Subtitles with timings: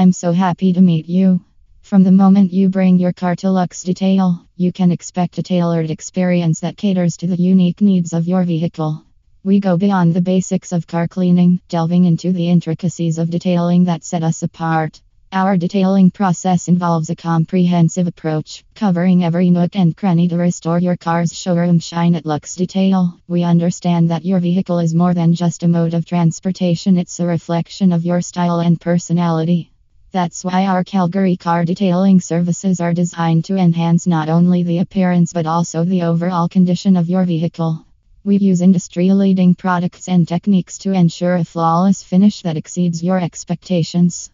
[0.00, 1.44] I'm so happy to meet you.
[1.82, 5.90] From the moment you bring your car to Lux Detail, you can expect a tailored
[5.90, 9.04] experience that caters to the unique needs of your vehicle.
[9.44, 14.02] We go beyond the basics of car cleaning, delving into the intricacies of detailing that
[14.02, 15.02] set us apart.
[15.32, 20.96] Our detailing process involves a comprehensive approach, covering every nook and cranny to restore your
[20.96, 23.20] car's showroom shine at Lux Detail.
[23.28, 27.26] We understand that your vehicle is more than just a mode of transportation, it's a
[27.26, 29.69] reflection of your style and personality.
[30.12, 35.32] That's why our Calgary car detailing services are designed to enhance not only the appearance
[35.32, 37.84] but also the overall condition of your vehicle.
[38.24, 43.20] We use industry leading products and techniques to ensure a flawless finish that exceeds your
[43.20, 44.32] expectations.